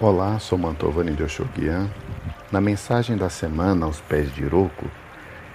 Olá, 0.00 0.38
sou 0.38 0.56
Mantovani 0.56 1.12
de 1.12 1.24
Oxoguian. 1.24 1.90
Na 2.52 2.60
mensagem 2.60 3.16
da 3.16 3.28
semana 3.28 3.84
aos 3.84 4.00
pés 4.00 4.32
de 4.32 4.44
Iroco, 4.44 4.88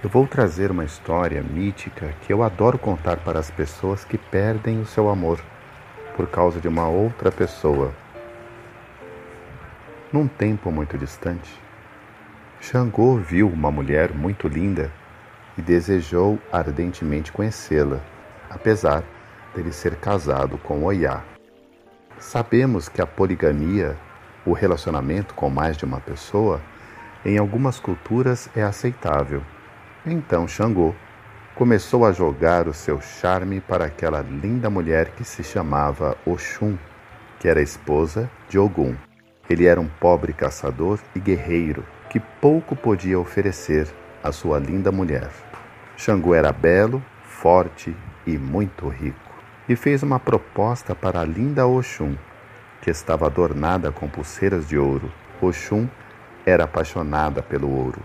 eu 0.04 0.10
vou 0.10 0.28
trazer 0.28 0.70
uma 0.70 0.84
história 0.84 1.42
mítica 1.42 2.14
que 2.22 2.34
eu 2.34 2.44
adoro 2.44 2.78
contar 2.78 3.16
para 3.24 3.40
as 3.40 3.50
pessoas 3.50 4.04
que 4.04 4.18
perdem 4.18 4.82
o 4.82 4.86
seu 4.86 5.08
amor 5.08 5.40
por 6.18 6.28
causa 6.28 6.60
de 6.60 6.68
uma 6.68 6.90
outra 6.90 7.32
pessoa. 7.32 7.94
Num 10.12 10.28
tempo 10.28 10.70
muito 10.70 10.98
distante, 10.98 11.50
Xangô 12.60 13.16
viu 13.16 13.48
uma 13.48 13.72
mulher 13.72 14.12
muito 14.12 14.50
linda 14.50 14.92
e 15.58 15.62
desejou 15.62 16.38
ardentemente 16.52 17.32
conhecê-la, 17.32 18.02
apesar 18.50 19.06
dele 19.56 19.72
ser 19.72 19.96
casado 19.96 20.58
com 20.58 20.84
Oiá. 20.84 21.24
Sabemos 22.20 22.90
que 22.90 23.02
a 23.02 23.08
poligamia 23.08 23.98
o 24.46 24.54
relacionamento 24.54 25.34
com 25.34 25.50
mais 25.50 25.78
de 25.78 25.86
uma 25.86 26.00
pessoa, 26.00 26.62
em 27.26 27.38
algumas 27.38 27.80
culturas 27.80 28.50
é 28.56 28.64
aceitável. 28.64 29.42
Então 30.06 30.48
Xangô 30.48 30.94
começou 31.56 32.06
a 32.06 32.12
jogar 32.12 32.68
o 32.68 32.74
seu 32.74 33.00
charme 33.00 33.62
para 33.62 33.86
aquela 33.86 34.22
linda 34.22 34.70
mulher 34.70 35.12
que 35.12 35.24
se 35.24 35.44
chamava 35.44 36.18
Oxum, 36.26 36.78
que 37.40 37.48
era 37.48 37.62
esposa 37.62 38.30
de 38.50 38.58
Ogum. 38.58 38.96
Ele 39.50 39.66
era 39.66 39.80
um 39.80 39.88
pobre 39.88 40.34
caçador 40.34 41.00
e 41.16 41.20
guerreiro 41.20 41.86
que 42.10 42.20
pouco 42.20 42.76
podia 42.76 43.20
oferecer 43.20 43.88
à 44.24 44.32
sua 44.32 44.60
linda 44.60 44.92
mulher. 44.92 45.30
Xangô 45.96 46.34
era 46.34 46.52
belo, 46.52 47.04
forte 47.24 47.96
e 48.26 48.38
muito 48.38 48.88
rico, 48.88 49.20
e 49.68 49.76
fez 49.76 50.02
uma 50.04 50.20
proposta 50.20 50.96
para 50.96 51.22
a 51.22 51.26
linda 51.26 51.68
Oxum, 51.68 52.16
que 52.84 52.92
estava 52.92 53.28
adornada 53.28 53.94
com 53.94 54.10
pulseiras 54.10 54.68
de 54.68 54.78
ouro. 54.78 55.10
Oxum 55.42 55.88
era 56.46 56.66
apaixonada 56.66 57.42
pelo 57.42 57.70
ouro. 57.70 58.02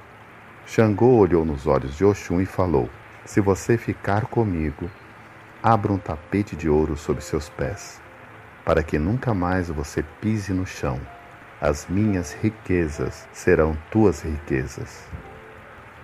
Xangô 0.65 1.17
olhou 1.17 1.45
nos 1.45 1.67
olhos 1.67 1.97
de 1.97 2.05
Oxum 2.05 2.41
e 2.41 2.47
falou: 2.47 2.89
Se 3.25 3.41
você 3.41 3.77
ficar 3.77 4.27
comigo, 4.27 4.89
abra 5.61 5.93
um 5.93 5.99
tapete 5.99 6.55
de 6.55 6.69
ouro 6.69 6.97
sob 6.97 7.21
seus 7.21 7.49
pés, 7.49 8.01
para 8.65 8.85
que 8.85 9.01
nunca 9.01 9.35
mais 9.35 9.69
você 9.69 10.05
pise 10.21 10.53
no 10.53 10.65
chão. 10.65 11.01
As 11.61 11.89
minhas 11.89 12.33
riquezas 12.33 13.29
serão 13.33 13.77
tuas 13.91 14.23
riquezas. 14.23 15.05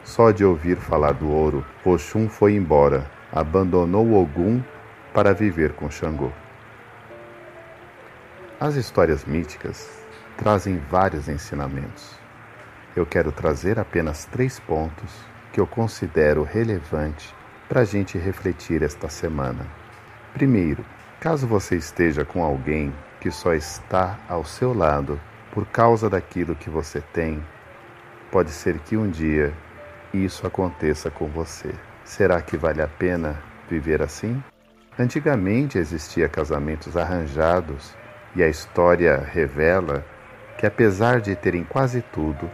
Só 0.02 0.32
de 0.32 0.44
ouvir 0.44 0.78
falar 0.78 1.12
do 1.12 1.30
ouro, 1.30 1.64
Oxum 1.84 2.28
foi 2.28 2.54
embora, 2.56 3.08
abandonou 3.32 4.20
Ogum 4.20 4.60
para 5.12 5.32
viver 5.32 5.74
com 5.74 5.88
Xangô. 5.88 6.32
As 8.64 8.76
histórias 8.76 9.26
míticas 9.26 9.90
trazem 10.38 10.78
vários 10.90 11.28
ensinamentos. 11.28 12.18
Eu 12.96 13.04
quero 13.04 13.30
trazer 13.30 13.78
apenas 13.78 14.24
três 14.24 14.58
pontos 14.58 15.12
que 15.52 15.60
eu 15.60 15.66
considero 15.66 16.42
relevante 16.44 17.34
para 17.68 17.82
a 17.82 17.84
gente 17.84 18.16
refletir 18.16 18.82
esta 18.82 19.06
semana. 19.10 19.66
Primeiro, 20.32 20.82
caso 21.20 21.46
você 21.46 21.76
esteja 21.76 22.24
com 22.24 22.42
alguém 22.42 22.90
que 23.20 23.30
só 23.30 23.52
está 23.52 24.18
ao 24.30 24.46
seu 24.46 24.72
lado 24.72 25.20
por 25.52 25.66
causa 25.66 26.08
daquilo 26.08 26.54
que 26.54 26.70
você 26.70 27.02
tem, 27.12 27.44
pode 28.32 28.48
ser 28.48 28.78
que 28.78 28.96
um 28.96 29.10
dia 29.10 29.52
isso 30.10 30.46
aconteça 30.46 31.10
com 31.10 31.26
você. 31.26 31.70
Será 32.02 32.40
que 32.40 32.56
vale 32.56 32.80
a 32.80 32.88
pena 32.88 33.38
viver 33.68 34.00
assim? 34.00 34.42
Antigamente 34.98 35.76
existia 35.76 36.30
casamentos 36.30 36.96
arranjados 36.96 37.94
e 38.34 38.42
a 38.42 38.48
história 38.48 39.16
revela 39.32 40.04
que, 40.58 40.66
apesar 40.66 41.20
de 41.20 41.36
terem 41.36 41.64
quase 41.64 42.02
tudo, 42.02 42.50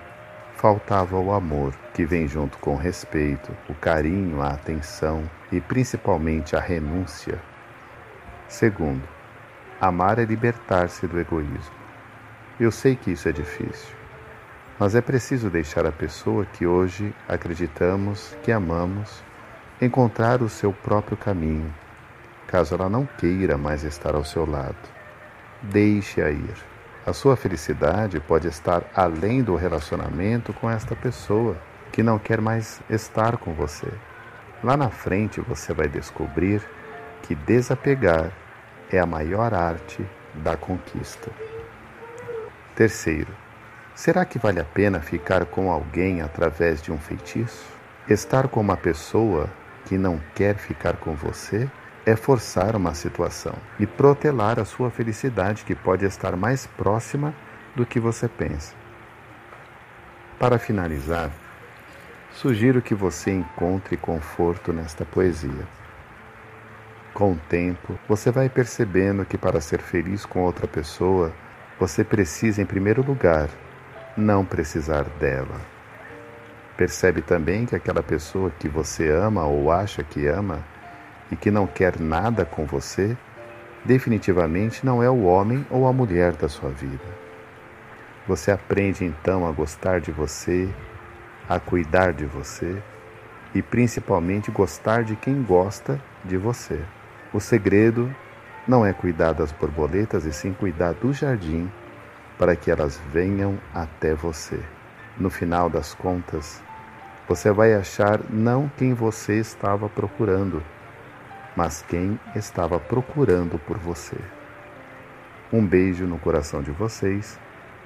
faltava 0.54 1.18
o 1.18 1.32
amor, 1.32 1.74
que 1.94 2.04
vem 2.04 2.28
junto 2.28 2.58
com 2.58 2.74
o 2.74 2.78
respeito, 2.78 3.50
o 3.68 3.74
carinho, 3.74 4.42
a 4.42 4.48
atenção 4.48 5.22
e 5.50 5.60
principalmente 5.60 6.54
a 6.54 6.60
renúncia. 6.60 7.40
Segundo, 8.46 9.02
amar 9.80 10.18
é 10.18 10.24
libertar-se 10.24 11.06
do 11.06 11.18
egoísmo. 11.18 11.80
Eu 12.58 12.70
sei 12.70 12.94
que 12.94 13.12
isso 13.12 13.26
é 13.26 13.32
difícil, 13.32 13.94
mas 14.78 14.94
é 14.94 15.00
preciso 15.00 15.48
deixar 15.48 15.86
a 15.86 15.92
pessoa 15.92 16.44
que 16.44 16.66
hoje 16.66 17.14
acreditamos 17.26 18.36
que 18.42 18.52
amamos 18.52 19.22
encontrar 19.80 20.42
o 20.42 20.48
seu 20.48 20.74
próprio 20.74 21.16
caminho, 21.16 21.72
caso 22.46 22.74
ela 22.74 22.90
não 22.90 23.06
queira 23.06 23.56
mais 23.56 23.82
estar 23.82 24.14
ao 24.14 24.24
seu 24.24 24.44
lado. 24.44 24.99
Deixe-a 25.62 26.30
ir. 26.30 26.54
A 27.06 27.12
sua 27.12 27.36
felicidade 27.36 28.18
pode 28.20 28.48
estar 28.48 28.82
além 28.94 29.42
do 29.42 29.56
relacionamento 29.56 30.52
com 30.54 30.70
esta 30.70 30.96
pessoa 30.96 31.56
que 31.92 32.02
não 32.02 32.18
quer 32.18 32.40
mais 32.40 32.80
estar 32.88 33.36
com 33.36 33.52
você. 33.52 33.88
Lá 34.64 34.76
na 34.76 34.90
frente 34.90 35.40
você 35.40 35.72
vai 35.74 35.88
descobrir 35.88 36.62
que 37.22 37.34
desapegar 37.34 38.32
é 38.90 38.98
a 38.98 39.06
maior 39.06 39.52
arte 39.52 40.04
da 40.34 40.56
conquista. 40.56 41.30
Terceiro, 42.74 43.34
será 43.94 44.24
que 44.24 44.38
vale 44.38 44.60
a 44.60 44.64
pena 44.64 45.00
ficar 45.00 45.44
com 45.44 45.70
alguém 45.70 46.22
através 46.22 46.80
de 46.80 46.90
um 46.90 46.98
feitiço? 46.98 47.66
Estar 48.08 48.48
com 48.48 48.60
uma 48.60 48.76
pessoa 48.76 49.50
que 49.84 49.98
não 49.98 50.20
quer 50.34 50.56
ficar 50.56 50.96
com 50.96 51.14
você 51.14 51.68
é 52.06 52.16
forçar 52.16 52.74
uma 52.74 52.94
situação 52.94 53.54
e 53.78 53.86
protelar 53.86 54.58
a 54.58 54.64
sua 54.64 54.90
felicidade, 54.90 55.64
que 55.64 55.74
pode 55.74 56.04
estar 56.04 56.34
mais 56.36 56.66
próxima 56.66 57.34
do 57.74 57.84
que 57.84 58.00
você 58.00 58.28
pensa. 58.28 58.74
Para 60.38 60.58
finalizar, 60.58 61.30
sugiro 62.32 62.80
que 62.80 62.94
você 62.94 63.30
encontre 63.30 63.96
conforto 63.96 64.72
nesta 64.72 65.04
poesia. 65.04 65.66
Com 67.12 67.32
o 67.32 67.40
tempo, 67.48 67.98
você 68.08 68.30
vai 68.30 68.48
percebendo 68.48 69.24
que 69.24 69.36
para 69.36 69.60
ser 69.60 69.80
feliz 69.80 70.24
com 70.24 70.42
outra 70.42 70.66
pessoa, 70.66 71.32
você 71.78 72.02
precisa, 72.02 72.62
em 72.62 72.66
primeiro 72.66 73.02
lugar, 73.02 73.48
não 74.16 74.44
precisar 74.44 75.04
dela. 75.18 75.60
Percebe 76.76 77.20
também 77.20 77.66
que 77.66 77.76
aquela 77.76 78.02
pessoa 78.02 78.50
que 78.58 78.68
você 78.68 79.10
ama 79.10 79.44
ou 79.44 79.70
acha 79.70 80.02
que 80.02 80.26
ama 80.26 80.64
e 81.30 81.36
que 81.36 81.50
não 81.50 81.66
quer 81.66 81.98
nada 81.98 82.44
com 82.44 82.64
você, 82.64 83.16
definitivamente 83.84 84.84
não 84.84 85.02
é 85.02 85.08
o 85.08 85.24
homem 85.24 85.64
ou 85.70 85.86
a 85.86 85.92
mulher 85.92 86.32
da 86.32 86.48
sua 86.48 86.70
vida. 86.70 87.04
Você 88.26 88.50
aprende 88.50 89.04
então 89.04 89.46
a 89.46 89.52
gostar 89.52 90.00
de 90.00 90.12
você, 90.12 90.68
a 91.48 91.58
cuidar 91.58 92.12
de 92.12 92.26
você 92.26 92.82
e 93.54 93.62
principalmente 93.62 94.50
gostar 94.50 95.02
de 95.02 95.16
quem 95.16 95.42
gosta 95.42 96.00
de 96.24 96.36
você. 96.36 96.80
O 97.32 97.40
segredo 97.40 98.14
não 98.66 98.84
é 98.84 98.92
cuidar 98.92 99.32
das 99.32 99.50
borboletas 99.50 100.24
e 100.26 100.32
sim 100.32 100.52
cuidar 100.52 100.92
do 100.94 101.12
jardim 101.12 101.70
para 102.38 102.54
que 102.54 102.70
elas 102.70 103.00
venham 103.12 103.58
até 103.74 104.14
você. 104.14 104.60
No 105.18 105.28
final 105.28 105.68
das 105.68 105.94
contas, 105.94 106.62
você 107.28 107.50
vai 107.50 107.74
achar 107.74 108.20
não 108.30 108.70
quem 108.76 108.94
você 108.94 109.38
estava 109.38 109.88
procurando, 109.88 110.62
mas 111.60 111.84
quem 111.86 112.18
estava 112.34 112.80
procurando 112.80 113.58
por 113.58 113.76
você. 113.76 114.16
Um 115.52 115.62
beijo 115.62 116.06
no 116.06 116.18
coração 116.18 116.62
de 116.62 116.70
vocês 116.70 117.38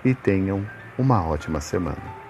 e 0.05 0.15
tenham 0.15 0.65
uma 0.97 1.27
ótima 1.27 1.61
semana. 1.61 2.24